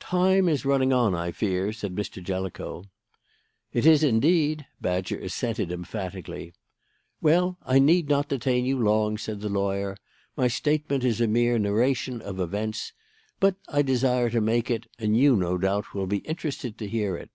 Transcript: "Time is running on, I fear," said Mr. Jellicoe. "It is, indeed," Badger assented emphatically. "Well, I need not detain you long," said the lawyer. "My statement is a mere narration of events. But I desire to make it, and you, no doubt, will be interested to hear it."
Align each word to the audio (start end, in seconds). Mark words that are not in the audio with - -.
"Time 0.00 0.48
is 0.48 0.64
running 0.64 0.90
on, 0.90 1.14
I 1.14 1.30
fear," 1.30 1.70
said 1.70 1.94
Mr. 1.94 2.24
Jellicoe. 2.24 2.84
"It 3.74 3.84
is, 3.84 4.02
indeed," 4.02 4.64
Badger 4.80 5.18
assented 5.18 5.70
emphatically. 5.70 6.54
"Well, 7.20 7.58
I 7.62 7.78
need 7.78 8.08
not 8.08 8.30
detain 8.30 8.64
you 8.64 8.78
long," 8.78 9.18
said 9.18 9.42
the 9.42 9.50
lawyer. 9.50 9.94
"My 10.34 10.48
statement 10.48 11.04
is 11.04 11.20
a 11.20 11.28
mere 11.28 11.58
narration 11.58 12.22
of 12.22 12.40
events. 12.40 12.94
But 13.38 13.56
I 13.68 13.82
desire 13.82 14.30
to 14.30 14.40
make 14.40 14.70
it, 14.70 14.86
and 14.98 15.14
you, 15.14 15.36
no 15.36 15.58
doubt, 15.58 15.92
will 15.92 16.06
be 16.06 16.20
interested 16.24 16.78
to 16.78 16.88
hear 16.88 17.14
it." 17.18 17.28